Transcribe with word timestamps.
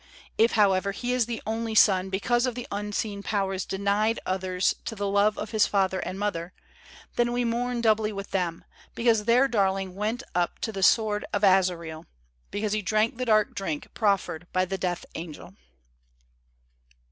If, 0.35 0.53
however, 0.53 0.93
he 0.93 1.13
is 1.13 1.27
the 1.27 1.43
only 1.45 1.75
son 1.75 2.09
because 2.09 2.45
the 2.45 2.65
Unseen 2.71 3.21
Powers 3.21 3.65
denied 3.65 4.19
others 4.25 4.73
to 4.85 4.95
the 4.95 5.07
love 5.07 5.37
of 5.37 5.51
his 5.51 5.67
father 5.67 5.99
and 5.99 6.17
mother, 6.17 6.53
then 7.17 7.27
mourn 7.47 7.81
doubly 7.81 8.11
with 8.11 8.31
them, 8.31 8.65
because 8.95 9.25
their 9.25 9.47
darling 9.47 9.93
went 9.93 10.23
up 10.33 10.59
t. 10.59 10.71
the 10.71 10.81
sword 10.81 11.23
of 11.31 11.43
Azr 11.43 12.03
r 12.03 12.81
drank 12.81 13.17
the 13.17 13.25
dark 13.25 13.53
drink 13.53 13.89
proffered 13.93 14.47
by 14.51 14.65
the 14.65 14.79
Death 14.79 15.05
Angel. 15.13 15.53